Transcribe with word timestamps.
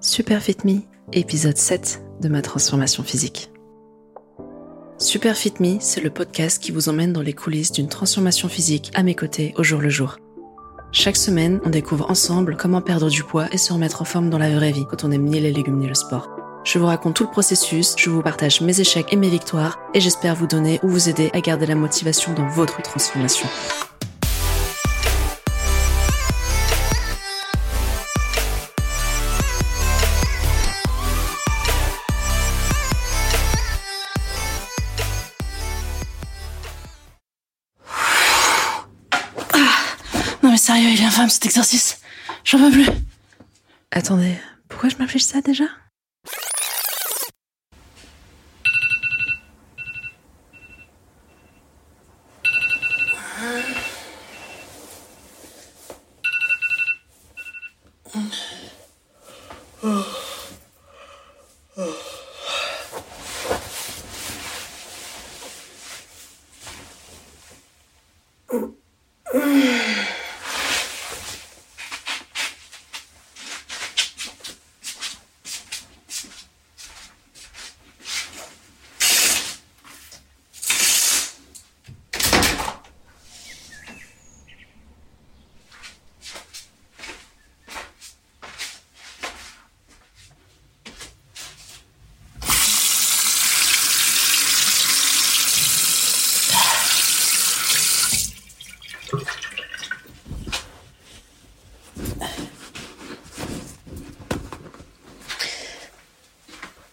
Super 0.00 0.40
Fit 0.40 0.58
Me, 0.64 0.82
épisode 1.12 1.56
7 1.56 2.04
de 2.20 2.28
ma 2.28 2.40
transformation 2.40 3.02
physique. 3.02 3.50
Super 4.96 5.36
Fit 5.36 5.54
Me, 5.58 5.78
c'est 5.80 6.00
le 6.00 6.10
podcast 6.10 6.62
qui 6.62 6.70
vous 6.70 6.88
emmène 6.88 7.12
dans 7.12 7.20
les 7.20 7.32
coulisses 7.32 7.72
d'une 7.72 7.88
transformation 7.88 8.48
physique 8.48 8.92
à 8.94 9.02
mes 9.02 9.16
côtés 9.16 9.54
au 9.56 9.64
jour 9.64 9.80
le 9.80 9.88
jour. 9.88 10.18
Chaque 10.92 11.16
semaine, 11.16 11.60
on 11.64 11.70
découvre 11.70 12.08
ensemble 12.12 12.56
comment 12.56 12.80
perdre 12.80 13.10
du 13.10 13.24
poids 13.24 13.48
et 13.50 13.58
se 13.58 13.72
remettre 13.72 14.00
en 14.00 14.04
forme 14.04 14.30
dans 14.30 14.38
la 14.38 14.54
vraie 14.54 14.70
vie 14.70 14.86
quand 14.88 15.02
on 15.02 15.10
aime 15.10 15.24
ni 15.24 15.40
les 15.40 15.52
légumes 15.52 15.80
ni 15.80 15.88
le 15.88 15.94
sport. 15.94 16.30
Je 16.62 16.78
vous 16.78 16.86
raconte 16.86 17.16
tout 17.16 17.24
le 17.24 17.30
processus, 17.30 17.96
je 17.98 18.08
vous 18.08 18.22
partage 18.22 18.60
mes 18.60 18.80
échecs 18.80 19.12
et 19.12 19.16
mes 19.16 19.28
victoires 19.28 19.80
et 19.94 20.00
j'espère 20.00 20.36
vous 20.36 20.46
donner 20.46 20.78
ou 20.84 20.88
vous 20.88 21.08
aider 21.08 21.30
à 21.32 21.40
garder 21.40 21.66
la 21.66 21.74
motivation 21.74 22.34
dans 22.34 22.46
votre 22.46 22.80
transformation. 22.82 23.48
Cet 41.26 41.46
exercice. 41.46 42.00
J'en 42.44 42.58
peux 42.58 42.70
plus. 42.70 42.88
Attendez, 43.90 44.36
pourquoi 44.68 44.88
je 44.88 44.96
m'affiche 44.96 45.24
ça 45.24 45.40
déjà 45.40 45.64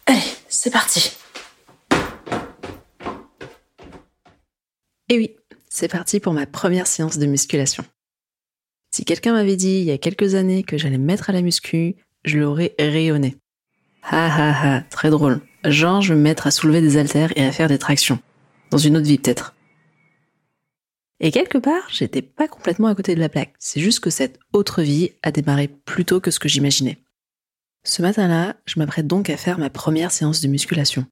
Allez, 0.07 0.21
c'est 0.47 0.71
parti. 0.71 1.11
Et 5.09 5.17
oui, 5.17 5.35
c'est 5.69 5.87
parti 5.87 6.19
pour 6.19 6.33
ma 6.33 6.45
première 6.45 6.87
séance 6.87 7.17
de 7.17 7.25
musculation. 7.25 7.83
Si 8.91 9.03
quelqu'un 9.03 9.33
m'avait 9.33 9.55
dit 9.55 9.79
il 9.79 9.83
y 9.83 9.91
a 9.91 9.97
quelques 9.97 10.35
années 10.35 10.63
que 10.63 10.77
j'allais 10.77 10.97
me 10.97 11.05
mettre 11.05 11.29
à 11.29 11.33
la 11.33 11.41
muscu, 11.41 11.95
je 12.23 12.39
l'aurais 12.39 12.75
rayonné. 12.79 13.35
Ha 14.03 14.27
ha 14.27 14.77
ha, 14.77 14.81
très 14.81 15.09
drôle. 15.09 15.41
Genre, 15.63 16.01
je 16.01 16.13
vais 16.13 16.17
me 16.17 16.23
mettre 16.23 16.47
à 16.47 16.51
soulever 16.51 16.81
des 16.81 16.97
haltères 16.97 17.33
et 17.35 17.43
à 17.43 17.51
faire 17.51 17.67
des 17.67 17.79
tractions. 17.79 18.19
Dans 18.71 18.77
une 18.77 18.97
autre 18.97 19.07
vie 19.07 19.17
peut-être. 19.17 19.55
Et 21.19 21.31
quelque 21.31 21.57
part, 21.57 21.87
j'étais 21.89 22.21
pas 22.21 22.47
complètement 22.47 22.87
à 22.87 22.95
côté 22.95 23.15
de 23.15 23.19
la 23.19 23.29
plaque. 23.29 23.53
C'est 23.57 23.79
juste 23.79 23.99
que 23.99 24.09
cette 24.09 24.39
autre 24.53 24.81
vie 24.81 25.11
a 25.23 25.31
démarré 25.31 25.67
plus 25.67 26.05
tôt 26.05 26.19
que 26.19 26.31
ce 26.31 26.39
que 26.39 26.49
j'imaginais. 26.49 26.99
Ce 27.83 28.01
matin-là, 28.01 28.57
je 28.65 28.79
m'apprête 28.79 29.07
donc 29.07 29.29
à 29.29 29.37
faire 29.37 29.57
ma 29.57 29.69
première 29.69 30.11
séance 30.11 30.41
de 30.41 30.47
musculation. 30.47 31.05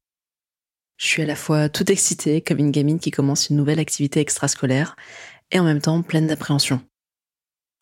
Je 0.96 1.06
suis 1.06 1.22
à 1.22 1.26
la 1.26 1.36
fois 1.36 1.68
toute 1.68 1.90
excitée 1.90 2.40
comme 2.40 2.58
une 2.58 2.70
gamine 2.70 3.00
qui 3.00 3.10
commence 3.10 3.50
une 3.50 3.56
nouvelle 3.56 3.80
activité 3.80 4.20
extrascolaire 4.20 4.96
et 5.50 5.58
en 5.58 5.64
même 5.64 5.80
temps 5.80 6.02
pleine 6.02 6.26
d'appréhension. 6.26 6.80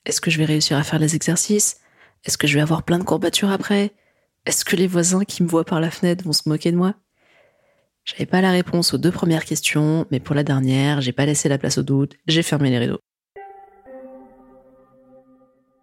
Est-ce 0.06 0.21
que 0.21 0.31
je 0.31 0.39
vais 0.39 0.45
réussir 0.45 0.77
à 0.77 0.83
faire 0.83 0.99
les 0.99 1.15
exercices? 1.15 1.81
Est-ce 2.25 2.39
que 2.39 2.47
je 2.47 2.55
vais 2.55 2.62
avoir 2.62 2.83
plein 2.83 2.99
de 2.99 3.05
courbatures 3.05 3.50
après? 3.50 3.93
Est-ce 4.47 4.65
que 4.65 4.77
les 4.77 4.87
voisins 4.87 5.25
qui 5.25 5.43
me 5.43 5.49
voient 5.49 5.65
par 5.65 5.81
la 5.81 5.91
fenêtre 5.91 6.25
vont 6.25 6.33
se 6.33 6.49
moquer 6.49 6.73
de 6.73 6.77
moi? 6.77 6.95
J'avais 8.05 8.27
pas 8.27 8.41
la 8.41 8.50
réponse 8.50 8.95
aux 8.95 8.99
deux 8.99 9.12
premières 9.12 9.44
questions, 9.44 10.06
mais 10.11 10.19
pour 10.19 10.34
la 10.34 10.43
dernière, 10.43 11.00
j'ai 11.00 11.12
pas 11.12 11.27
laissé 11.27 11.49
la 11.49 11.59
place 11.59 11.79
au 11.79 11.83
doute, 11.83 12.17
j'ai 12.27 12.43
fermé 12.43 12.71
les 12.71 12.79
rideaux. 12.79 12.99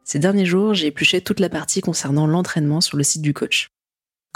Ces 0.03 0.19
derniers 0.19 0.45
jours, 0.45 0.73
j'ai 0.73 0.87
épluché 0.87 1.21
toute 1.21 1.39
la 1.39 1.49
partie 1.49 1.81
concernant 1.81 2.27
l'entraînement 2.27 2.81
sur 2.81 2.97
le 2.97 3.03
site 3.03 3.21
du 3.21 3.33
coach. 3.33 3.69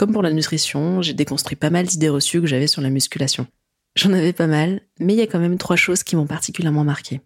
Comme 0.03 0.11
pour 0.11 0.21
la 0.21 0.33
nutrition, 0.33 1.01
j'ai 1.01 1.13
déconstruit 1.13 1.55
pas 1.55 1.69
mal 1.69 1.85
d'idées 1.85 2.09
reçues 2.09 2.41
que 2.41 2.47
j'avais 2.47 2.67
sur 2.67 2.81
la 2.81 2.89
musculation. 2.89 3.47
J'en 3.95 4.11
avais 4.11 4.33
pas 4.33 4.47
mal, 4.47 4.81
mais 4.99 5.13
il 5.13 5.17
y 5.17 5.21
a 5.21 5.27
quand 5.27 5.39
même 5.39 5.57
trois 5.57 5.77
choses 5.77 6.03
qui 6.03 6.17
m'ont 6.17 6.27
particulièrement 6.27 6.83
marqué. 6.83 7.21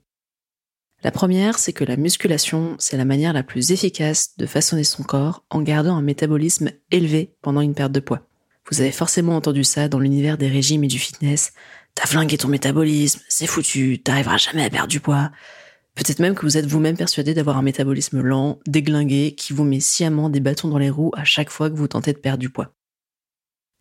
La 1.03 1.09
première, 1.09 1.57
c'est 1.57 1.73
que 1.73 1.83
la 1.83 1.97
musculation, 1.97 2.75
c'est 2.77 2.95
la 2.95 3.03
manière 3.03 3.33
la 3.33 3.41
plus 3.41 3.71
efficace 3.71 4.37
de 4.37 4.45
façonner 4.45 4.83
son 4.83 5.01
corps 5.01 5.43
en 5.49 5.63
gardant 5.63 5.95
un 5.95 6.03
métabolisme 6.03 6.69
élevé 6.91 7.33
pendant 7.41 7.61
une 7.61 7.73
perte 7.73 7.93
de 7.93 7.99
poids. 7.99 8.27
Vous 8.69 8.79
avez 8.79 8.91
forcément 8.91 9.35
entendu 9.35 9.63
ça 9.63 9.89
dans 9.89 9.97
l'univers 9.97 10.37
des 10.37 10.47
régimes 10.47 10.83
et 10.83 10.87
du 10.87 10.99
fitness. 10.99 11.53
T'as 11.95 12.05
flingué 12.05 12.37
ton 12.37 12.47
métabolisme, 12.47 13.21
c'est 13.27 13.47
foutu, 13.47 14.03
t'arriveras 14.03 14.37
jamais 14.37 14.65
à 14.65 14.69
perdre 14.69 14.89
du 14.89 14.99
poids. 14.99 15.31
Peut-être 15.97 16.19
même 16.19 16.35
que 16.35 16.43
vous 16.43 16.57
êtes 16.57 16.67
vous-même 16.67 16.95
persuadé 16.95 17.33
d'avoir 17.33 17.57
un 17.57 17.63
métabolisme 17.63 18.21
lent, 18.21 18.59
déglingué, 18.67 19.33
qui 19.35 19.51
vous 19.51 19.63
met 19.63 19.79
sciemment 19.79 20.29
des 20.29 20.39
bâtons 20.39 20.67
dans 20.67 20.77
les 20.77 20.91
roues 20.91 21.11
à 21.17 21.23
chaque 21.23 21.49
fois 21.49 21.71
que 21.71 21.75
vous 21.75 21.87
tentez 21.87 22.13
de 22.13 22.19
perdre 22.19 22.37
du 22.37 22.51
poids. 22.51 22.71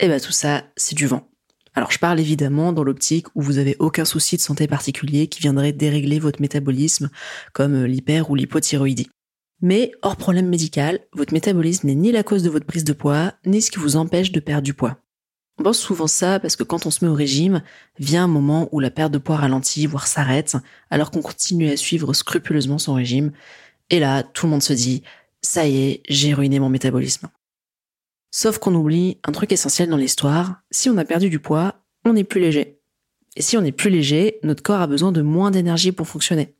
Eh 0.01 0.09
ben 0.09 0.19
tout 0.19 0.33
ça, 0.33 0.65
c'est 0.77 0.97
du 0.97 1.07
vent. 1.07 1.29
Alors 1.75 1.91
je 1.91 1.99
parle 1.99 2.19
évidemment 2.19 2.73
dans 2.73 2.85
l'optique 2.85 3.27
où 3.35 3.43
vous 3.43 3.59
avez 3.59 3.77
aucun 3.81 4.07
souci 4.07 4.37
de 4.37 4.41
santé 4.41 4.67
particulier 4.67 5.27
qui 5.27 5.41
viendrait 5.41 5.73
dérégler 5.73 6.19
votre 6.19 6.41
métabolisme, 6.41 7.11
comme 7.53 7.85
l'hyper 7.85 8.31
ou 8.31 8.35
l'hypothyroïdie. 8.35 9.11
Mais 9.61 9.93
hors 10.01 10.17
problème 10.17 10.49
médical, 10.49 11.01
votre 11.13 11.35
métabolisme 11.35 11.87
n'est 11.87 11.95
ni 11.95 12.13
la 12.13 12.23
cause 12.23 12.43
de 12.43 12.49
votre 12.49 12.67
prise 12.67 12.85
de 12.85 12.95
poids, 12.95 13.35
ni 13.45 13.61
ce 13.61 13.71
qui 13.71 13.79
vous 13.79 13.97
empêche 13.97 14.33
de 14.33 14.41
perdre 14.41 14.63
du 14.63 14.73
poids. 14.73 14.97
On 15.59 15.63
pense 15.63 15.79
souvent 15.79 16.07
ça 16.07 16.39
parce 16.39 16.55
que 16.55 16.63
quand 16.63 16.85
on 16.87 16.91
se 16.91 17.05
met 17.05 17.11
au 17.11 17.15
régime, 17.15 17.63
vient 17.99 18.25
un 18.25 18.29
moment 18.29 18.69
où 18.73 18.81
la 18.81 18.91
perte 18.91 19.13
de 19.13 19.19
poids 19.19 19.37
ralentit, 19.37 19.87
voire 19.87 20.07
s'arrête, 20.07 20.57
alors 20.91 21.11
qu'on 21.11 21.23
continue 21.23 21.71
à 21.71 21.77
suivre 21.77 22.13
scrupuleusement 22.13 22.79
son 22.79 22.95
régime. 22.95 23.33
Et 23.89 23.99
là, 23.99 24.23
tout 24.23 24.47
le 24.47 24.51
monde 24.51 24.63
se 24.63 24.75
dit, 24.75 25.03
ça 25.41 25.67
y 25.67 25.79
est, 25.79 26.03
j'ai 26.09 26.35
ruiné 26.35 26.59
mon 26.59 26.69
métabolisme. 26.69 27.29
Sauf 28.31 28.59
qu'on 28.59 28.75
oublie 28.75 29.19
un 29.25 29.33
truc 29.33 29.51
essentiel 29.53 29.89
dans 29.89 29.97
l'histoire, 29.97 30.61
si 30.71 30.91
on 30.91 30.99
a 30.99 31.05
perdu 31.07 31.31
du 31.31 31.39
poids, 31.39 31.77
on 32.05 32.17
est 32.17 32.25
plus 32.25 32.41
léger. 32.41 32.79
Et 33.35 33.43
si 33.43 33.57
on 33.57 33.65
est 33.65 33.73
plus 33.73 33.91
léger, 33.91 34.39
notre 34.43 34.63
corps 34.63 34.81
a 34.81 34.87
besoin 34.87 35.13
de 35.13 35.23
moins 35.23 35.51
d'énergie 35.51 35.93
pour 35.93 36.07
fonctionner. 36.07 36.55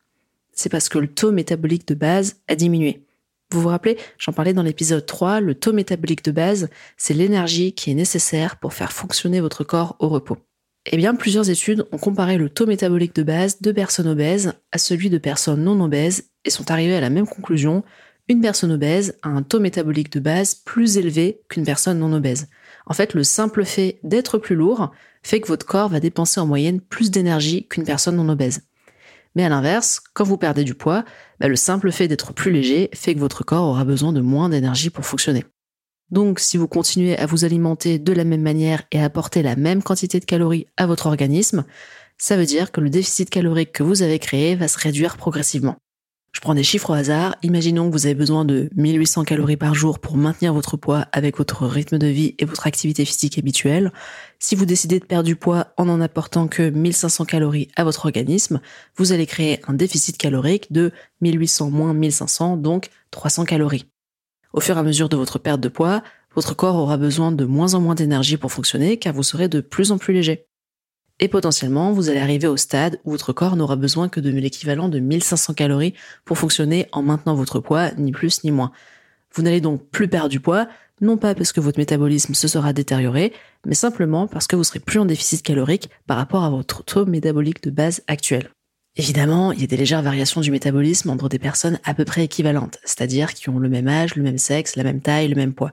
C'est 0.53 0.71
parce 0.71 0.89
que 0.89 0.99
le 0.99 1.09
taux 1.09 1.33
métabolique 1.33 1.87
de 1.87 1.95
base 1.95 2.41
a 2.49 2.55
diminué. 2.55 3.06
Vous 3.53 3.61
vous 3.61 3.69
rappelez, 3.69 3.97
j'en 4.19 4.33
parlais 4.33 4.53
dans 4.53 4.65
l'épisode 4.65 5.07
3, 5.07 5.41
le 5.41 5.55
taux 5.55 5.73
métabolique 5.73 6.25
de 6.25 6.33
base, 6.33 6.69
c'est 6.97 7.15
l'énergie 7.15 7.73
qui 7.73 7.93
est 7.93 7.95
nécessaire 7.95 8.57
pour 8.57 8.75
faire 8.75 8.93
fonctionner 8.93 9.41
votre 9.41 9.63
corps 9.63 9.97
au 10.01 10.09
repos. 10.09 10.39
Eh 10.87 10.97
bien, 10.97 11.15
plusieurs 11.15 11.49
études 11.49 11.87
ont 11.93 11.99
comparé 11.99 12.39
le 12.39 12.49
taux 12.49 12.67
métabolique 12.67 13.15
de 13.15 13.23
base 13.23 13.61
de 13.61 13.73
personnes 13.73 14.09
obèses 14.09 14.55
à 14.73 14.79
celui 14.79 15.11
de 15.11 15.19
personnes 15.19 15.63
non 15.63 15.81
obèses 15.81 16.31
et 16.45 16.51
sont 16.51 16.71
arrivées 16.71 16.97
à 16.97 17.01
la 17.01 17.11
même 17.11 17.27
conclusion. 17.27 17.85
Une 18.29 18.41
personne 18.41 18.73
obèse 18.73 19.17
a 19.23 19.29
un 19.29 19.43
taux 19.43 19.61
métabolique 19.61 20.13
de 20.13 20.21
base 20.21 20.55
plus 20.55 20.97
élevé 20.99 21.41
qu'une 21.49 21.65
personne 21.65 21.99
non 21.99 22.13
obèse. 22.13 22.49
En 22.87 22.95
fait, 22.95 23.15
le 23.15 23.23
simple 23.23 23.65
fait 23.65 23.99
d'être 24.03 24.39
plus 24.39 24.57
lourd 24.57 24.93
fait 25.23 25.41
que 25.41 25.49
votre 25.49 25.67
corps 25.67 25.89
va 25.89 26.01
dépenser 26.01 26.41
en 26.41 26.47
moyenne 26.47 26.81
plus 26.81 27.11
d'énergie 27.11 27.67
qu'une 27.69 27.85
personne 27.85 28.17
non 28.17 28.29
obèse. 28.29 28.63
Mais 29.37 29.45
à 29.45 29.49
l'inverse, 29.49 30.01
quand 30.15 30.25
vous 30.25 30.39
perdez 30.39 30.65
du 30.65 30.75
poids, 30.75 31.05
bah, 31.41 31.49
le 31.49 31.57
simple 31.57 31.93
fait 31.93 32.09
d'être 32.09 32.33
plus 32.33 32.51
léger 32.51 32.91
fait 32.95 33.15
que 33.15 33.21
votre 33.21 33.45
corps 33.45 33.69
aura 33.69 33.85
besoin 33.85 34.13
de 34.13 34.21
moins 34.21 34.49
d'énergie 34.49 34.91
pour 34.91 35.05
fonctionner. 35.05 35.45
Donc 36.11 36.39
si 36.39 36.57
vous 36.57 36.69
continuez 36.69 37.19
à 37.19 37.27
vous 37.27 37.45
alimenter 37.45 37.99
de 37.99 38.13
la 38.13 38.25
même 38.25 38.43
manière 38.43 38.85
et 38.93 39.01
à 39.01 39.05
apporter 39.05 39.43
la 39.43 39.57
même 39.57 39.83
quantité 39.83 40.21
de 40.21 40.25
calories 40.25 40.67
à 40.77 40.87
votre 40.87 41.07
organisme, 41.07 41.65
ça 42.19 42.37
veut 42.37 42.47
dire 42.47 42.73
que 42.73 42.81
le 42.81 42.91
déficit 42.91 43.29
calorique 43.29 43.73
que 43.73 43.83
vous 43.83 44.03
avez 44.03 44.19
créé 44.19 44.55
va 44.55 44.69
se 44.69 44.79
réduire 44.79 45.17
progressivement. 45.17 45.77
Je 46.37 46.43
prends 46.43 46.53
des 46.53 46.63
chiffres 46.63 46.91
au 46.91 46.93
hasard. 46.93 47.35
Imaginons 47.43 47.89
que 47.89 47.95
vous 47.95 48.05
avez 48.05 48.15
besoin 48.15 48.45
de 48.45 48.69
1800 48.77 49.25
calories 49.25 49.57
par 49.57 49.75
jour 49.75 49.99
pour 49.99 50.19
maintenir 50.19 50.53
votre 50.53 50.77
poids 50.77 51.07
avec 51.13 51.39
votre 51.39 51.65
rythme 51.67 51.97
de 51.97 52.09
vie 52.09 52.35
et 52.39 52.45
votre 52.45 52.67
activité 52.67 53.07
physique 53.07 53.39
habituelle. 53.39 53.91
Si 54.39 54.55
vous 54.55 54.67
décidez 54.67 55.01
de 55.01 55.07
perdre 55.07 55.25
du 55.25 55.35
poids 55.35 55.69
en 55.79 55.89
en 55.89 55.99
apportant 55.99 56.47
que 56.47 56.69
1500 56.69 57.25
calories 57.25 57.69
à 57.75 57.85
votre 57.85 58.05
organisme, 58.05 58.61
vous 58.99 59.13
allez 59.13 59.25
créer 59.25 59.63
un 59.67 59.73
déficit 59.73 60.19
calorique 60.19 60.71
de 60.71 60.93
1800 61.23 61.71
moins 61.71 61.95
1500, 61.95 62.59
donc 62.59 62.91
300 63.13 63.47
calories. 63.47 63.87
Au 64.53 64.61
fur 64.61 64.77
et 64.77 64.81
à 64.81 64.83
mesure 64.83 65.09
de 65.09 65.17
votre 65.17 65.39
perte 65.39 65.63
de 65.63 65.71
poids, 65.71 66.03
votre 66.35 66.55
corps 66.55 66.77
aura 66.77 66.99
besoin 66.99 67.33
de 67.33 67.47
moins 67.47 67.73
en 67.73 67.81
moins 67.81 67.95
d'énergie 67.95 68.37
pour 68.37 68.53
fonctionner 68.53 68.99
car 68.99 69.15
vous 69.15 69.23
serez 69.23 69.49
de 69.49 69.63
plus 69.63 69.91
en 69.91 69.97
plus 69.97 70.13
léger. 70.13 70.47
Et 71.19 71.29
potentiellement, 71.29 71.93
vous 71.93 72.11
allez 72.11 72.21
arriver 72.21 72.47
au 72.47 72.59
stade 72.59 73.01
où 73.05 73.13
votre 73.13 73.33
corps 73.33 73.57
n'aura 73.57 73.77
besoin 73.77 74.09
que 74.09 74.21
de 74.21 74.31
l'équivalent 74.31 74.89
de 74.91 74.99
1500 74.99 75.55
calories 75.55 75.95
pour 76.27 76.37
fonctionner 76.37 76.89
en 76.93 77.03
maintenant 77.03 77.35
votre 77.35 77.59
poids, 77.59 77.91
ni 77.93 78.13
plus 78.13 78.45
ni 78.45 78.51
moins. 78.51 78.71
Vous 79.35 79.43
n'allez 79.43 79.63
donc 79.63 79.83
plus 79.89 80.09
perdre 80.09 80.29
du 80.29 80.41
poids, 80.41 80.69
non 81.01 81.17
pas 81.17 81.35
parce 81.35 81.53
que 81.53 81.61
votre 81.61 81.79
métabolisme 81.79 82.35
se 82.35 82.49
sera 82.49 82.73
détérioré, 82.75 83.33
mais 83.67 83.75
simplement 83.75 84.27
parce 84.27 84.47
que 84.47 84.57
vous 84.57 84.65
serez 84.65 84.81
plus 84.81 84.99
en 84.99 85.07
déficit 85.07 85.43
calorique 85.43 85.89
par 86.07 86.19
rapport 86.19 86.45
à 86.45 86.51
votre 86.51 86.85
taux 86.85 87.07
métabolique 87.07 87.63
de 87.63 87.71
base 87.71 88.03
actuel. 88.09 88.51
Évidemment, 88.99 89.53
il 89.53 89.61
y 89.61 89.65
a 89.65 89.67
des 89.67 89.77
légères 89.77 90.01
variations 90.01 90.41
du 90.41 90.51
métabolisme 90.51 91.11
entre 91.11 91.29
des 91.29 91.39
personnes 91.39 91.79
à 91.85 91.93
peu 91.93 92.07
près 92.07 92.25
équivalentes, 92.25 92.79
c'est-à-dire 92.85 93.35
qui 93.35 93.51
ont 93.51 93.59
le 93.59 93.69
même 93.69 93.89
âge, 93.89 94.17
le 94.17 94.23
même 94.23 94.39
sexe, 94.39 94.77
la 94.77 94.85
même 94.85 95.03
taille, 95.03 95.29
le 95.29 95.35
même 95.35 95.53
poids. 95.53 95.73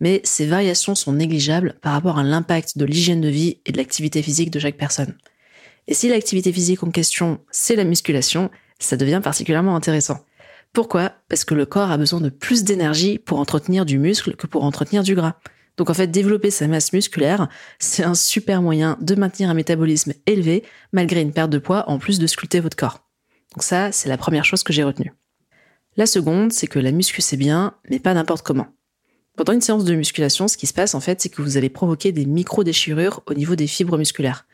Mais 0.00 0.20
ces 0.24 0.46
variations 0.46 0.94
sont 0.94 1.12
négligeables 1.12 1.74
par 1.82 1.92
rapport 1.92 2.18
à 2.18 2.22
l'impact 2.22 2.78
de 2.78 2.84
l'hygiène 2.84 3.20
de 3.20 3.28
vie 3.28 3.58
et 3.66 3.72
de 3.72 3.76
l'activité 3.76 4.22
physique 4.22 4.50
de 4.50 4.58
chaque 4.58 4.76
personne. 4.76 5.14
Et 5.86 5.94
si 5.94 6.08
l'activité 6.08 6.52
physique 6.52 6.82
en 6.82 6.90
question, 6.90 7.40
c'est 7.50 7.76
la 7.76 7.84
musculation, 7.84 8.50
ça 8.78 8.96
devient 8.96 9.20
particulièrement 9.22 9.76
intéressant. 9.76 10.24
Pourquoi? 10.72 11.12
Parce 11.28 11.44
que 11.44 11.54
le 11.54 11.66
corps 11.66 11.90
a 11.90 11.98
besoin 11.98 12.20
de 12.20 12.28
plus 12.28 12.64
d'énergie 12.64 13.18
pour 13.18 13.40
entretenir 13.40 13.84
du 13.84 13.98
muscle 13.98 14.36
que 14.36 14.46
pour 14.46 14.64
entretenir 14.64 15.02
du 15.02 15.14
gras. 15.14 15.36
Donc 15.76 15.90
en 15.90 15.94
fait, 15.94 16.06
développer 16.06 16.50
sa 16.50 16.68
masse 16.68 16.92
musculaire, 16.92 17.48
c'est 17.78 18.04
un 18.04 18.14
super 18.14 18.62
moyen 18.62 18.96
de 19.00 19.14
maintenir 19.14 19.50
un 19.50 19.54
métabolisme 19.54 20.12
élevé 20.26 20.62
malgré 20.92 21.22
une 21.22 21.32
perte 21.32 21.50
de 21.50 21.58
poids 21.58 21.88
en 21.88 21.98
plus 21.98 22.18
de 22.18 22.26
sculpter 22.26 22.60
votre 22.60 22.76
corps. 22.76 23.08
Donc 23.54 23.62
ça, 23.62 23.90
c'est 23.90 24.08
la 24.08 24.16
première 24.16 24.44
chose 24.44 24.62
que 24.62 24.72
j'ai 24.72 24.84
retenue. 24.84 25.12
La 25.96 26.06
seconde, 26.06 26.52
c'est 26.52 26.68
que 26.68 26.78
la 26.78 26.92
muscu 26.92 27.20
c'est 27.20 27.36
bien, 27.36 27.74
mais 27.88 27.98
pas 27.98 28.14
n'importe 28.14 28.42
comment. 28.46 28.68
Pendant 29.40 29.54
une 29.54 29.62
séance 29.62 29.86
de 29.86 29.94
musculation, 29.94 30.48
ce 30.48 30.58
qui 30.58 30.66
se 30.66 30.74
passe 30.74 30.94
en 30.94 31.00
fait, 31.00 31.22
c'est 31.22 31.30
que 31.30 31.40
vous 31.40 31.56
allez 31.56 31.70
provoquer 31.70 32.12
des 32.12 32.26
micro-déchirures 32.26 33.22
au 33.24 33.32
niveau 33.32 33.56
des 33.56 33.66
fibres 33.66 33.96
musculaires. 33.96 34.44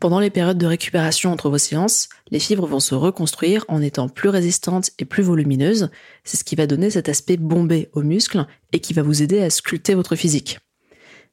Pendant 0.00 0.20
les 0.20 0.28
périodes 0.28 0.58
de 0.58 0.66
récupération 0.66 1.32
entre 1.32 1.48
vos 1.48 1.56
séances, 1.56 2.10
les 2.30 2.38
fibres 2.38 2.66
vont 2.66 2.78
se 2.78 2.94
reconstruire 2.94 3.64
en 3.68 3.80
étant 3.80 4.10
plus 4.10 4.28
résistantes 4.28 4.90
et 4.98 5.06
plus 5.06 5.22
volumineuses. 5.22 5.88
C'est 6.24 6.36
ce 6.36 6.44
qui 6.44 6.56
va 6.56 6.66
donner 6.66 6.90
cet 6.90 7.08
aspect 7.08 7.38
bombé 7.38 7.88
aux 7.94 8.02
muscles 8.02 8.46
et 8.74 8.80
qui 8.80 8.92
va 8.92 9.00
vous 9.00 9.22
aider 9.22 9.42
à 9.42 9.48
sculpter 9.48 9.94
votre 9.94 10.14
physique 10.14 10.58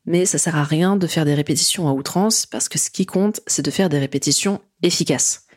mais 0.05 0.25
ça 0.25 0.37
sert 0.37 0.55
à 0.55 0.63
rien 0.63 0.95
de 0.95 1.05
faire 1.05 1.25
des 1.25 1.35
répétitions 1.35 1.89
à 1.89 1.91
outrance 1.91 2.45
parce 2.45 2.69
que 2.69 2.79
ce 2.79 2.89
qui 2.89 3.05
compte, 3.05 3.41
c'est 3.45 3.61
de 3.61 3.69
faire 3.69 3.89
des 3.89 3.99
répétitions 3.99 4.61
efficaces. 4.83 5.47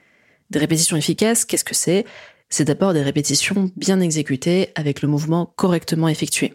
Des 0.50 0.58
répétitions 0.58 0.96
efficaces, 0.96 1.44
qu'est-ce 1.44 1.64
que 1.64 1.74
c'est? 1.74 2.04
C'est 2.50 2.64
d'abord 2.64 2.92
des 2.92 3.02
répétitions 3.02 3.70
bien 3.76 4.00
exécutées 4.00 4.70
avec 4.74 5.02
le 5.02 5.08
mouvement 5.08 5.46
correctement 5.56 6.08
effectué. 6.08 6.52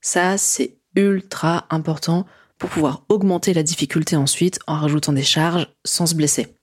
Ça, 0.00 0.38
c'est 0.38 0.78
ultra 0.96 1.66
important 1.70 2.26
pour 2.58 2.70
pouvoir 2.70 3.04
augmenter 3.08 3.54
la 3.54 3.62
difficulté 3.62 4.16
ensuite 4.16 4.58
en 4.66 4.76
rajoutant 4.76 5.12
des 5.12 5.22
charges 5.22 5.68
sans 5.84 6.06
se 6.06 6.14
blesser. 6.14 6.54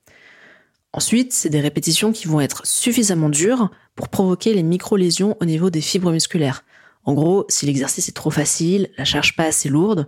Ensuite, 0.92 1.32
c'est 1.32 1.50
des 1.50 1.60
répétitions 1.60 2.12
qui 2.12 2.26
vont 2.26 2.40
être 2.40 2.66
suffisamment 2.66 3.28
dures 3.28 3.70
pour 3.94 4.08
provoquer 4.08 4.54
les 4.54 4.62
micro-lésions 4.62 5.36
au 5.40 5.44
niveau 5.44 5.70
des 5.70 5.80
fibres 5.80 6.12
musculaires. 6.12 6.64
En 7.04 7.12
gros, 7.12 7.44
si 7.48 7.66
l'exercice 7.66 8.08
est 8.08 8.16
trop 8.16 8.30
facile, 8.30 8.90
la 8.96 9.04
charge 9.04 9.36
pas 9.36 9.44
assez 9.44 9.68
lourde, 9.68 10.06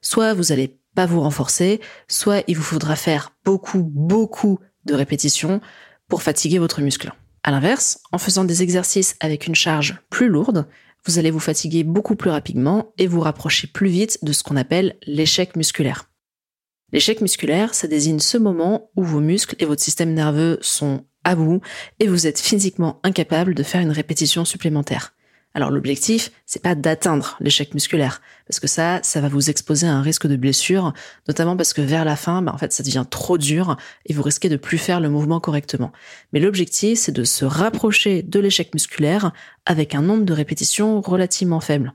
soit 0.00 0.34
vous 0.34 0.52
allez 0.52 0.78
pas 0.94 1.06
vous 1.06 1.20
renforcer, 1.20 1.80
soit 2.08 2.42
il 2.46 2.56
vous 2.56 2.62
faudra 2.62 2.96
faire 2.96 3.32
beaucoup, 3.44 3.82
beaucoup 3.82 4.58
de 4.84 4.94
répétitions 4.94 5.60
pour 6.08 6.22
fatiguer 6.22 6.58
votre 6.58 6.80
muscle. 6.80 7.12
À 7.42 7.50
l'inverse, 7.50 8.00
en 8.12 8.18
faisant 8.18 8.44
des 8.44 8.62
exercices 8.62 9.16
avec 9.20 9.46
une 9.46 9.54
charge 9.54 10.00
plus 10.10 10.28
lourde, 10.28 10.66
vous 11.08 11.18
allez 11.18 11.30
vous 11.30 11.40
fatiguer 11.40 11.84
beaucoup 11.84 12.16
plus 12.16 12.30
rapidement 12.30 12.92
et 12.98 13.06
vous 13.06 13.20
rapprocher 13.20 13.66
plus 13.66 13.88
vite 13.88 14.18
de 14.22 14.32
ce 14.32 14.42
qu'on 14.42 14.56
appelle 14.56 14.96
l'échec 15.06 15.56
musculaire. 15.56 16.10
L'échec 16.92 17.20
musculaire, 17.20 17.74
ça 17.74 17.88
désigne 17.88 18.18
ce 18.18 18.38
moment 18.38 18.90
où 18.94 19.02
vos 19.02 19.20
muscles 19.20 19.56
et 19.58 19.64
votre 19.64 19.82
système 19.82 20.12
nerveux 20.14 20.58
sont 20.60 21.06
à 21.24 21.34
bout 21.34 21.60
et 21.98 22.06
vous 22.06 22.26
êtes 22.26 22.38
physiquement 22.38 23.00
incapable 23.02 23.54
de 23.54 23.62
faire 23.62 23.80
une 23.80 23.90
répétition 23.90 24.44
supplémentaire. 24.44 25.14
Alors 25.58 25.72
l'objectif, 25.72 26.30
c'est 26.46 26.62
pas 26.62 26.76
d'atteindre 26.76 27.36
l'échec 27.40 27.74
musculaire, 27.74 28.22
parce 28.46 28.60
que 28.60 28.68
ça, 28.68 29.00
ça 29.02 29.20
va 29.20 29.28
vous 29.28 29.50
exposer 29.50 29.88
à 29.88 29.92
un 29.92 30.02
risque 30.02 30.28
de 30.28 30.36
blessure, 30.36 30.92
notamment 31.26 31.56
parce 31.56 31.72
que 31.72 31.80
vers 31.80 32.04
la 32.04 32.14
fin, 32.14 32.42
bah, 32.42 32.52
en 32.54 32.58
fait, 32.58 32.72
ça 32.72 32.84
devient 32.84 33.04
trop 33.10 33.38
dur 33.38 33.76
et 34.06 34.12
vous 34.12 34.22
risquez 34.22 34.48
de 34.48 34.56
plus 34.56 34.78
faire 34.78 35.00
le 35.00 35.08
mouvement 35.08 35.40
correctement. 35.40 35.90
Mais 36.32 36.38
l'objectif, 36.38 37.00
c'est 37.00 37.10
de 37.10 37.24
se 37.24 37.44
rapprocher 37.44 38.22
de 38.22 38.38
l'échec 38.38 38.72
musculaire 38.72 39.32
avec 39.66 39.96
un 39.96 40.02
nombre 40.02 40.24
de 40.24 40.32
répétitions 40.32 41.00
relativement 41.00 41.58
faible. 41.58 41.92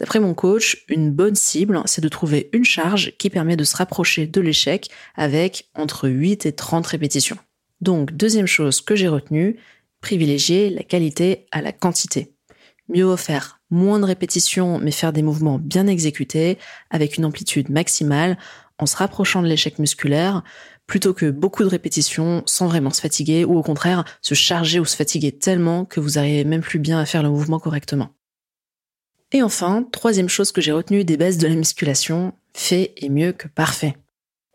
D'après 0.00 0.18
mon 0.18 0.34
coach, 0.34 0.84
une 0.88 1.12
bonne 1.12 1.36
cible, 1.36 1.80
c'est 1.84 2.02
de 2.02 2.08
trouver 2.08 2.50
une 2.52 2.64
charge 2.64 3.12
qui 3.18 3.30
permet 3.30 3.54
de 3.54 3.62
se 3.62 3.76
rapprocher 3.76 4.26
de 4.26 4.40
l'échec 4.40 4.90
avec 5.14 5.70
entre 5.76 6.08
8 6.08 6.44
et 6.44 6.56
30 6.56 6.84
répétitions. 6.88 7.38
Donc, 7.80 8.16
deuxième 8.16 8.48
chose 8.48 8.80
que 8.80 8.96
j'ai 8.96 9.06
retenue, 9.06 9.60
privilégier 10.00 10.70
la 10.70 10.82
qualité 10.82 11.46
à 11.52 11.62
la 11.62 11.70
quantité. 11.70 12.32
Mieux 12.88 13.04
vaut 13.04 13.16
faire 13.16 13.60
moins 13.70 13.98
de 13.98 14.04
répétitions, 14.04 14.78
mais 14.78 14.92
faire 14.92 15.12
des 15.12 15.22
mouvements 15.22 15.58
bien 15.58 15.86
exécutés, 15.86 16.58
avec 16.90 17.16
une 17.16 17.24
amplitude 17.24 17.68
maximale, 17.68 18.38
en 18.78 18.86
se 18.86 18.96
rapprochant 18.96 19.42
de 19.42 19.48
l'échec 19.48 19.78
musculaire, 19.78 20.42
plutôt 20.86 21.14
que 21.14 21.30
beaucoup 21.30 21.64
de 21.64 21.68
répétitions 21.68 22.42
sans 22.46 22.68
vraiment 22.68 22.90
se 22.90 23.00
fatiguer, 23.00 23.44
ou 23.44 23.56
au 23.56 23.62
contraire, 23.62 24.04
se 24.22 24.34
charger 24.34 24.78
ou 24.78 24.84
se 24.84 24.96
fatiguer 24.96 25.32
tellement 25.32 25.84
que 25.84 25.98
vous 25.98 26.10
n'arrivez 26.10 26.44
même 26.44 26.60
plus 26.60 26.78
bien 26.78 27.00
à 27.00 27.06
faire 27.06 27.22
le 27.22 27.30
mouvement 27.30 27.58
correctement. 27.58 28.10
Et 29.32 29.42
enfin, 29.42 29.82
troisième 29.90 30.28
chose 30.28 30.52
que 30.52 30.60
j'ai 30.60 30.72
retenue 30.72 31.04
des 31.04 31.16
bases 31.16 31.38
de 31.38 31.48
la 31.48 31.56
musculation, 31.56 32.34
fait 32.54 32.94
est 32.96 33.08
mieux 33.08 33.32
que 33.32 33.48
parfait. 33.48 33.96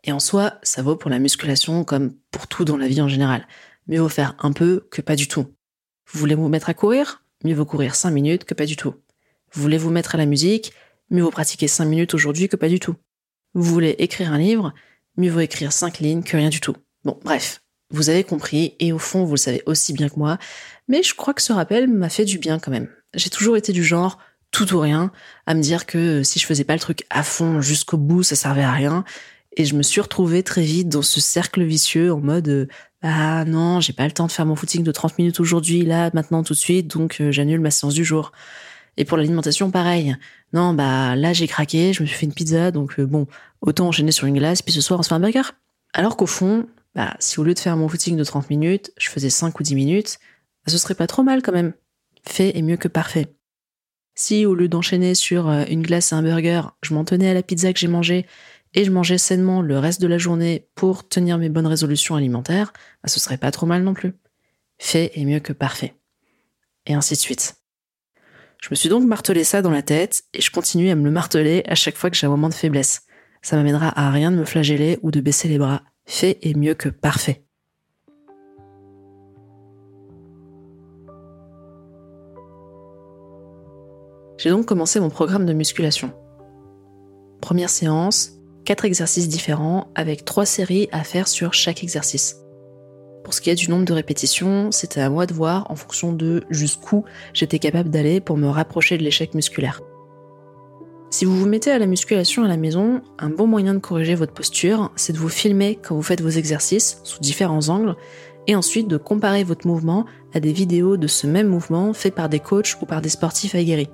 Et 0.04 0.12
en 0.12 0.18
soi, 0.18 0.54
ça 0.62 0.82
vaut 0.82 0.96
pour 0.96 1.10
la 1.10 1.18
musculation 1.18 1.84
comme 1.84 2.14
pour 2.30 2.46
tout 2.46 2.64
dans 2.64 2.78
la 2.78 2.88
vie 2.88 3.02
en 3.02 3.08
général. 3.08 3.46
Mieux 3.86 4.00
vaut 4.00 4.08
faire 4.08 4.34
un 4.38 4.52
peu 4.52 4.86
que 4.90 5.02
pas 5.02 5.16
du 5.16 5.28
tout. 5.28 5.46
Vous 6.10 6.18
voulez 6.18 6.34
vous 6.34 6.48
mettre 6.48 6.70
à 6.70 6.74
courir? 6.74 7.21
Mieux 7.44 7.54
vaut 7.54 7.64
courir 7.64 7.94
5 7.94 8.10
minutes 8.10 8.44
que 8.44 8.54
pas 8.54 8.66
du 8.66 8.76
tout. 8.76 8.94
Vous 9.52 9.62
voulez 9.62 9.78
vous 9.78 9.90
mettre 9.90 10.14
à 10.14 10.18
la 10.18 10.26
musique, 10.26 10.72
mieux 11.10 11.22
vaut 11.22 11.30
pratiquer 11.30 11.68
5 11.68 11.84
minutes 11.84 12.14
aujourd'hui 12.14 12.48
que 12.48 12.56
pas 12.56 12.68
du 12.68 12.80
tout. 12.80 12.96
Vous 13.54 13.62
voulez 13.62 13.96
écrire 13.98 14.32
un 14.32 14.38
livre, 14.38 14.72
mieux 15.16 15.30
vaut 15.30 15.40
écrire 15.40 15.72
5 15.72 15.98
lignes 15.98 16.22
que 16.22 16.36
rien 16.36 16.48
du 16.48 16.60
tout. 16.60 16.74
Bon, 17.04 17.18
bref, 17.24 17.62
vous 17.90 18.08
avez 18.08 18.24
compris, 18.24 18.74
et 18.80 18.92
au 18.92 18.98
fond, 18.98 19.24
vous 19.24 19.34
le 19.34 19.38
savez 19.38 19.62
aussi 19.66 19.92
bien 19.92 20.08
que 20.08 20.18
moi, 20.18 20.38
mais 20.88 21.02
je 21.02 21.14
crois 21.14 21.34
que 21.34 21.42
ce 21.42 21.52
rappel 21.52 21.88
m'a 21.88 22.08
fait 22.08 22.24
du 22.24 22.38
bien 22.38 22.58
quand 22.58 22.70
même. 22.70 22.88
J'ai 23.14 23.30
toujours 23.30 23.56
été 23.56 23.72
du 23.72 23.84
genre 23.84 24.18
tout 24.50 24.74
ou 24.74 24.80
rien, 24.80 25.12
à 25.46 25.54
me 25.54 25.62
dire 25.62 25.86
que 25.86 26.22
si 26.22 26.38
je 26.38 26.46
faisais 26.46 26.64
pas 26.64 26.74
le 26.74 26.80
truc 26.80 27.04
à 27.10 27.22
fond 27.22 27.60
jusqu'au 27.60 27.96
bout, 27.96 28.22
ça 28.22 28.36
servait 28.36 28.62
à 28.62 28.72
rien, 28.72 29.04
et 29.56 29.64
je 29.64 29.74
me 29.74 29.82
suis 29.82 30.00
retrouvée 30.00 30.42
très 30.42 30.62
vite 30.62 30.88
dans 30.88 31.02
ce 31.02 31.20
cercle 31.20 31.62
vicieux 31.62 32.12
en 32.12 32.20
mode 32.20 32.68
ah 33.02 33.44
non, 33.44 33.80
j'ai 33.80 33.92
pas 33.92 34.06
le 34.06 34.12
temps 34.12 34.26
de 34.26 34.32
faire 34.32 34.46
mon 34.46 34.54
footing 34.54 34.84
de 34.84 34.92
30 34.92 35.18
minutes 35.18 35.40
aujourd'hui, 35.40 35.84
là, 35.84 36.10
maintenant, 36.14 36.44
tout 36.44 36.52
de 36.52 36.58
suite, 36.58 36.86
donc 36.88 37.20
euh, 37.20 37.32
j'annule 37.32 37.60
ma 37.60 37.70
séance 37.70 37.94
du 37.94 38.04
jour. 38.04 38.32
Et 38.96 39.04
pour 39.04 39.16
l'alimentation, 39.16 39.70
pareil. 39.70 40.16
Non, 40.52 40.74
bah 40.74 41.16
là 41.16 41.32
j'ai 41.32 41.48
craqué, 41.48 41.92
je 41.92 42.02
me 42.02 42.06
suis 42.06 42.16
fait 42.16 42.26
une 42.26 42.34
pizza, 42.34 42.70
donc 42.70 42.98
euh, 43.00 43.06
bon, 43.06 43.26
autant 43.60 43.88
enchaîner 43.88 44.12
sur 44.12 44.26
une 44.26 44.38
glace, 44.38 44.62
puis 44.62 44.72
ce 44.72 44.80
soir 44.80 45.00
on 45.00 45.02
se 45.02 45.08
fait 45.08 45.14
un 45.14 45.20
burger. 45.20 45.42
Alors 45.94 46.16
qu'au 46.16 46.26
fond, 46.26 46.68
bah 46.94 47.16
si 47.18 47.40
au 47.40 47.44
lieu 47.44 47.54
de 47.54 47.58
faire 47.58 47.76
mon 47.76 47.88
footing 47.88 48.16
de 48.16 48.24
30 48.24 48.50
minutes, 48.50 48.92
je 48.98 49.08
faisais 49.08 49.30
5 49.30 49.58
ou 49.58 49.62
10 49.62 49.74
minutes, 49.74 50.18
bah, 50.64 50.72
ce 50.72 50.78
serait 50.78 50.94
pas 50.94 51.06
trop 51.06 51.22
mal 51.22 51.42
quand 51.42 51.52
même. 51.52 51.72
Fait 52.24 52.56
est 52.56 52.62
mieux 52.62 52.76
que 52.76 52.88
parfait. 52.88 53.34
Si 54.14 54.44
au 54.44 54.54
lieu 54.54 54.68
d'enchaîner 54.68 55.14
sur 55.14 55.48
euh, 55.48 55.64
une 55.68 55.82
glace 55.82 56.12
et 56.12 56.14
un 56.14 56.22
burger, 56.22 56.62
je 56.82 56.94
m'en 56.94 57.04
tenais 57.04 57.30
à 57.30 57.34
la 57.34 57.42
pizza 57.42 57.72
que 57.72 57.78
j'ai 57.78 57.88
mangée 57.88 58.26
et 58.74 58.84
je 58.84 58.90
mangeais 58.90 59.18
sainement 59.18 59.62
le 59.62 59.78
reste 59.78 60.00
de 60.00 60.06
la 60.06 60.18
journée 60.18 60.68
pour 60.74 61.08
tenir 61.08 61.38
mes 61.38 61.48
bonnes 61.48 61.66
résolutions 61.66 62.16
alimentaires, 62.16 62.72
bah, 63.02 63.08
ce 63.08 63.20
serait 63.20 63.36
pas 63.36 63.50
trop 63.50 63.66
mal 63.66 63.82
non 63.82 63.94
plus. 63.94 64.14
Fait 64.78 65.12
est 65.14 65.24
mieux 65.24 65.40
que 65.40 65.52
parfait. 65.52 65.94
Et 66.86 66.94
ainsi 66.94 67.14
de 67.14 67.18
suite. 67.18 67.56
Je 68.62 68.68
me 68.70 68.74
suis 68.74 68.88
donc 68.88 69.04
martelé 69.04 69.44
ça 69.44 69.60
dans 69.60 69.70
la 69.70 69.82
tête 69.82 70.24
et 70.34 70.40
je 70.40 70.50
continue 70.50 70.90
à 70.90 70.94
me 70.94 71.04
le 71.04 71.10
marteler 71.10 71.62
à 71.66 71.74
chaque 71.74 71.96
fois 71.96 72.10
que 72.10 72.16
j'ai 72.16 72.26
un 72.26 72.30
moment 72.30 72.48
de 72.48 72.54
faiblesse. 72.54 73.06
Ça 73.42 73.56
m'amènera 73.56 73.92
à 73.98 74.10
rien 74.10 74.30
de 74.30 74.36
me 74.36 74.44
flageller 74.44 74.98
ou 75.02 75.10
de 75.10 75.20
baisser 75.20 75.48
les 75.48 75.58
bras. 75.58 75.82
Fait 76.06 76.38
est 76.42 76.56
mieux 76.56 76.74
que 76.74 76.88
parfait. 76.88 77.44
J'ai 84.38 84.50
donc 84.50 84.66
commencé 84.66 84.98
mon 84.98 85.10
programme 85.10 85.46
de 85.46 85.52
musculation. 85.52 86.12
Première 87.40 87.70
séance, 87.70 88.41
quatre 88.64 88.84
exercices 88.84 89.28
différents 89.28 89.88
avec 89.94 90.24
trois 90.24 90.46
séries 90.46 90.88
à 90.92 91.04
faire 91.04 91.28
sur 91.28 91.54
chaque 91.54 91.82
exercice. 91.82 92.36
Pour 93.24 93.34
ce 93.34 93.40
qui 93.40 93.50
est 93.50 93.54
du 93.54 93.70
nombre 93.70 93.84
de 93.84 93.92
répétitions, 93.92 94.72
c'était 94.72 95.00
à 95.00 95.10
moi 95.10 95.26
de 95.26 95.34
voir 95.34 95.70
en 95.70 95.76
fonction 95.76 96.12
de 96.12 96.42
jusqu'où 96.50 97.04
j'étais 97.32 97.58
capable 97.58 97.90
d'aller 97.90 98.20
pour 98.20 98.36
me 98.36 98.48
rapprocher 98.48 98.98
de 98.98 99.02
l'échec 99.02 99.34
musculaire. 99.34 99.80
Si 101.10 101.24
vous 101.24 101.36
vous 101.36 101.46
mettez 101.46 101.70
à 101.70 101.78
la 101.78 101.86
musculation 101.86 102.42
à 102.42 102.48
la 102.48 102.56
maison, 102.56 103.02
un 103.18 103.28
bon 103.28 103.46
moyen 103.46 103.74
de 103.74 103.78
corriger 103.78 104.14
votre 104.14 104.32
posture, 104.32 104.90
c'est 104.96 105.12
de 105.12 105.18
vous 105.18 105.28
filmer 105.28 105.78
quand 105.80 105.94
vous 105.94 106.02
faites 106.02 106.22
vos 106.22 106.30
exercices 106.30 107.00
sous 107.04 107.20
différents 107.20 107.68
angles 107.68 107.96
et 108.46 108.56
ensuite 108.56 108.88
de 108.88 108.96
comparer 108.96 109.44
votre 109.44 109.66
mouvement 109.66 110.06
à 110.32 110.40
des 110.40 110.52
vidéos 110.52 110.96
de 110.96 111.06
ce 111.06 111.26
même 111.26 111.48
mouvement 111.48 111.92
fait 111.92 112.10
par 112.10 112.28
des 112.28 112.40
coachs 112.40 112.76
ou 112.80 112.86
par 112.86 113.02
des 113.02 113.10
sportifs 113.10 113.54
aguerris. 113.54 113.90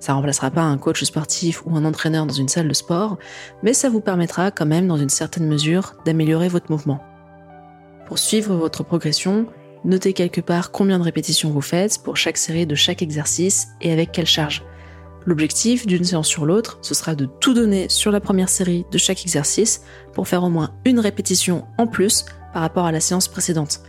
Ça 0.00 0.14
remplacera 0.14 0.50
pas 0.50 0.62
un 0.62 0.78
coach 0.78 1.02
sportif 1.04 1.62
ou 1.66 1.76
un 1.76 1.84
entraîneur 1.84 2.26
dans 2.26 2.34
une 2.34 2.48
salle 2.48 2.68
de 2.68 2.74
sport, 2.74 3.18
mais 3.62 3.74
ça 3.74 3.90
vous 3.90 4.00
permettra 4.00 4.50
quand 4.50 4.66
même 4.66 4.86
dans 4.86 4.96
une 4.96 5.08
certaine 5.08 5.46
mesure 5.46 5.94
d'améliorer 6.04 6.48
votre 6.48 6.70
mouvement. 6.70 7.02
Pour 8.06 8.18
suivre 8.18 8.54
votre 8.54 8.84
progression, 8.84 9.46
notez 9.84 10.12
quelque 10.12 10.40
part 10.40 10.70
combien 10.70 10.98
de 10.98 11.04
répétitions 11.04 11.50
vous 11.50 11.60
faites 11.60 12.02
pour 12.02 12.16
chaque 12.16 12.38
série 12.38 12.66
de 12.66 12.74
chaque 12.74 13.02
exercice 13.02 13.68
et 13.80 13.92
avec 13.92 14.12
quelle 14.12 14.26
charge. 14.26 14.64
L'objectif 15.26 15.86
d'une 15.86 16.04
séance 16.04 16.28
sur 16.28 16.46
l'autre, 16.46 16.78
ce 16.80 16.94
sera 16.94 17.14
de 17.14 17.26
tout 17.26 17.52
donner 17.52 17.88
sur 17.90 18.10
la 18.10 18.20
première 18.20 18.48
série 18.48 18.86
de 18.90 18.98
chaque 18.98 19.22
exercice 19.22 19.82
pour 20.14 20.26
faire 20.26 20.44
au 20.44 20.48
moins 20.48 20.70
une 20.84 21.00
répétition 21.00 21.66
en 21.76 21.86
plus 21.86 22.24
par 22.54 22.62
rapport 22.62 22.86
à 22.86 22.92
la 22.92 23.00
séance 23.00 23.28
précédente. 23.28 23.82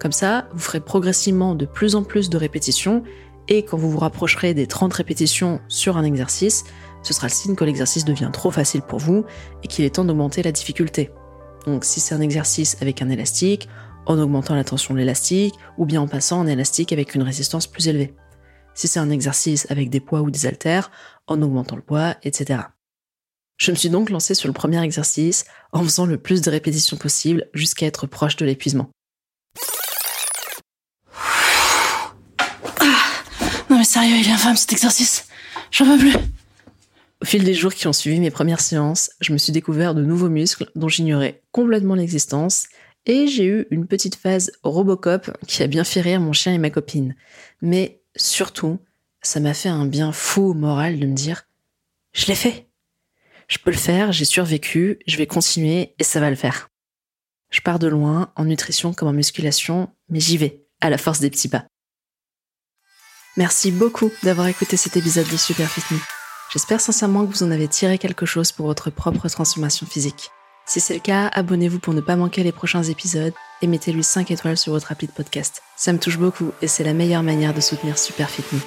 Comme 0.00 0.12
ça, 0.12 0.48
vous 0.52 0.58
ferez 0.58 0.80
progressivement 0.80 1.54
de 1.54 1.64
plus 1.64 1.94
en 1.94 2.02
plus 2.02 2.28
de 2.28 2.36
répétitions 2.36 3.04
et 3.48 3.64
quand 3.64 3.76
vous 3.76 3.90
vous 3.90 3.98
rapprocherez 3.98 4.54
des 4.54 4.66
30 4.66 4.92
répétitions 4.92 5.60
sur 5.68 5.96
un 5.96 6.04
exercice, 6.04 6.64
ce 7.02 7.12
sera 7.12 7.26
le 7.26 7.32
signe 7.32 7.54
que 7.54 7.64
l'exercice 7.64 8.04
devient 8.04 8.30
trop 8.32 8.50
facile 8.50 8.82
pour 8.82 8.98
vous 8.98 9.24
et 9.62 9.68
qu'il 9.68 9.84
est 9.84 9.96
temps 9.96 10.04
d'augmenter 10.04 10.42
la 10.42 10.52
difficulté. 10.52 11.10
Donc 11.66 11.84
si 11.84 12.00
c'est 12.00 12.14
un 12.14 12.20
exercice 12.20 12.76
avec 12.80 13.02
un 13.02 13.08
élastique, 13.08 13.68
en 14.06 14.18
augmentant 14.18 14.54
la 14.54 14.64
tension 14.64 14.94
de 14.94 14.98
l'élastique 14.98 15.54
ou 15.78 15.86
bien 15.86 16.00
en 16.00 16.08
passant 16.08 16.40
en 16.40 16.46
élastique 16.46 16.92
avec 16.92 17.14
une 17.14 17.22
résistance 17.22 17.66
plus 17.66 17.88
élevée. 17.88 18.14
Si 18.74 18.88
c'est 18.88 19.00
un 19.00 19.10
exercice 19.10 19.66
avec 19.70 19.90
des 19.90 20.00
poids 20.00 20.22
ou 20.22 20.30
des 20.30 20.46
haltères, 20.46 20.90
en 21.26 21.40
augmentant 21.42 21.76
le 21.76 21.82
poids, 21.82 22.16
etc. 22.22 22.60
Je 23.58 23.70
me 23.70 23.76
suis 23.76 23.90
donc 23.90 24.10
lancé 24.10 24.34
sur 24.34 24.48
le 24.48 24.54
premier 24.54 24.82
exercice 24.82 25.44
en 25.72 25.82
faisant 25.84 26.06
le 26.06 26.18
plus 26.18 26.40
de 26.40 26.50
répétitions 26.50 26.96
possible 26.96 27.48
jusqu'à 27.54 27.86
être 27.86 28.06
proche 28.06 28.36
de 28.36 28.46
l'épuisement. 28.46 28.90
Non 33.70 33.71
sérieux, 33.84 34.16
il 34.16 34.28
est 34.28 34.32
infâme 34.32 34.56
cet 34.56 34.72
exercice. 34.72 35.26
J'en 35.70 35.84
veux 35.84 35.98
plus. 35.98 36.16
Au 37.22 37.24
fil 37.24 37.44
des 37.44 37.54
jours 37.54 37.72
qui 37.72 37.86
ont 37.86 37.92
suivi 37.92 38.18
mes 38.18 38.30
premières 38.30 38.60
séances, 38.60 39.10
je 39.20 39.32
me 39.32 39.38
suis 39.38 39.52
découvert 39.52 39.94
de 39.94 40.02
nouveaux 40.02 40.28
muscles 40.28 40.70
dont 40.74 40.88
j'ignorais 40.88 41.42
complètement 41.52 41.94
l'existence 41.94 42.66
et 43.06 43.26
j'ai 43.28 43.44
eu 43.44 43.66
une 43.70 43.86
petite 43.86 44.16
phase 44.16 44.50
Robocop 44.62 45.30
qui 45.46 45.62
a 45.62 45.66
bien 45.66 45.84
fait 45.84 46.00
rire 46.00 46.20
mon 46.20 46.32
chien 46.32 46.52
et 46.52 46.58
ma 46.58 46.70
copine. 46.70 47.14
Mais 47.60 48.02
surtout, 48.16 48.78
ça 49.22 49.40
m'a 49.40 49.54
fait 49.54 49.68
un 49.68 49.86
bien 49.86 50.12
fou 50.12 50.50
au 50.50 50.54
moral 50.54 50.98
de 50.98 51.06
me 51.06 51.14
dire 51.14 51.44
je 52.12 52.26
l'ai 52.26 52.34
fait. 52.34 52.68
Je 53.48 53.58
peux 53.58 53.70
le 53.70 53.76
faire, 53.76 54.12
j'ai 54.12 54.24
survécu, 54.24 54.98
je 55.06 55.16
vais 55.16 55.26
continuer 55.26 55.94
et 55.98 56.04
ça 56.04 56.20
va 56.20 56.30
le 56.30 56.36
faire. 56.36 56.70
Je 57.50 57.60
pars 57.60 57.78
de 57.78 57.86
loin, 57.86 58.32
en 58.34 58.44
nutrition 58.46 58.92
comme 58.92 59.08
en 59.08 59.12
musculation, 59.12 59.90
mais 60.08 60.20
j'y 60.20 60.38
vais, 60.38 60.64
à 60.80 60.90
la 60.90 60.98
force 60.98 61.20
des 61.20 61.30
petits 61.30 61.48
pas. 61.48 61.66
Merci 63.38 63.72
beaucoup 63.72 64.10
d'avoir 64.22 64.46
écouté 64.48 64.76
cet 64.76 64.98
épisode 64.98 65.26
de 65.26 65.38
Super 65.38 65.66
Fit 65.66 65.94
Me. 65.94 65.98
J'espère 66.52 66.82
sincèrement 66.82 67.24
que 67.24 67.32
vous 67.32 67.42
en 67.42 67.50
avez 67.50 67.66
tiré 67.66 67.96
quelque 67.96 68.26
chose 68.26 68.52
pour 68.52 68.66
votre 68.66 68.90
propre 68.90 69.26
transformation 69.28 69.86
physique. 69.86 70.30
Si 70.66 70.80
c'est 70.80 70.92
le 70.92 71.00
cas, 71.00 71.28
abonnez-vous 71.28 71.78
pour 71.78 71.94
ne 71.94 72.02
pas 72.02 72.14
manquer 72.14 72.42
les 72.42 72.52
prochains 72.52 72.82
épisodes 72.82 73.32
et 73.62 73.66
mettez-lui 73.66 74.04
5 74.04 74.30
étoiles 74.30 74.58
sur 74.58 74.74
votre 74.74 74.92
appli 74.92 75.06
de 75.06 75.12
podcast. 75.12 75.62
Ça 75.78 75.94
me 75.94 75.98
touche 75.98 76.18
beaucoup 76.18 76.52
et 76.60 76.68
c'est 76.68 76.84
la 76.84 76.92
meilleure 76.92 77.22
manière 77.22 77.54
de 77.54 77.62
soutenir 77.62 77.98
Super 77.98 78.28
Fit 78.28 78.44
Me. 78.52 78.60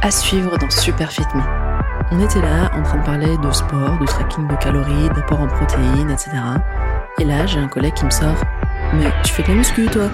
À 0.00 0.12
suivre 0.12 0.58
dans 0.58 0.70
Super 0.70 1.10
Fit 1.10 1.22
Me. 1.34 1.42
On 2.12 2.24
était 2.24 2.40
là 2.40 2.70
en 2.72 2.84
train 2.84 2.98
de 2.98 3.04
parler 3.04 3.36
de 3.36 3.50
sport, 3.50 3.98
de 3.98 4.06
tracking 4.06 4.46
de 4.46 4.54
calories, 4.54 5.08
d'apport 5.08 5.40
en 5.40 5.48
protéines, 5.48 6.10
etc. 6.12 6.30
Et 7.18 7.24
là, 7.24 7.46
j'ai 7.46 7.58
un 7.58 7.68
collègue 7.68 7.94
qui 7.94 8.04
me 8.04 8.10
sort 8.10 8.40
Mais 8.94 9.12
tu 9.24 9.32
fais 9.32 9.42
de 9.42 9.48
la 9.48 9.54
muscu, 9.54 9.86
toi? 9.86 10.08